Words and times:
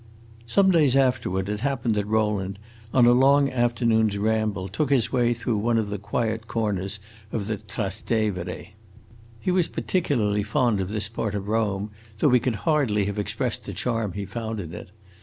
Some 0.47 0.71
days 0.71 0.95
afterward 0.95 1.47
it 1.47 1.59
happened 1.59 1.93
that 1.93 2.07
Rowland, 2.07 2.57
on 2.91 3.05
a 3.05 3.11
long 3.11 3.51
afternoon 3.51 4.07
ramble, 4.19 4.67
took 4.67 4.89
his 4.89 5.11
way 5.11 5.31
through 5.31 5.57
one 5.57 5.77
of 5.77 5.91
the 5.91 5.99
quiet 5.99 6.47
corners 6.47 6.99
of 7.31 7.45
the 7.45 7.57
Trastevere. 7.57 8.69
He 9.39 9.51
was 9.51 9.67
particularly 9.67 10.41
fond 10.41 10.79
of 10.79 10.89
this 10.89 11.07
part 11.07 11.35
of 11.35 11.47
Rome, 11.47 11.91
though 12.17 12.31
he 12.31 12.39
could 12.39 12.55
hardly 12.65 13.05
have 13.05 13.19
expressed 13.19 13.65
the 13.65 13.73
charm 13.73 14.13
he 14.13 14.25
found 14.25 14.59
in 14.59 14.73
it. 14.73 14.89